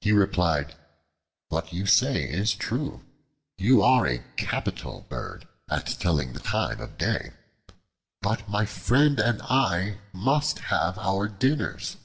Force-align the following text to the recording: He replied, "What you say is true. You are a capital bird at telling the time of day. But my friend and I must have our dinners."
He 0.00 0.12
replied, 0.12 0.76
"What 1.48 1.72
you 1.72 1.86
say 1.86 2.22
is 2.22 2.54
true. 2.54 3.04
You 3.58 3.82
are 3.82 4.06
a 4.06 4.22
capital 4.36 5.00
bird 5.08 5.48
at 5.68 5.86
telling 5.98 6.34
the 6.34 6.38
time 6.38 6.80
of 6.80 6.96
day. 6.96 7.32
But 8.22 8.48
my 8.48 8.64
friend 8.64 9.18
and 9.18 9.42
I 9.42 9.98
must 10.14 10.60
have 10.70 10.96
our 10.98 11.26
dinners." 11.26 11.96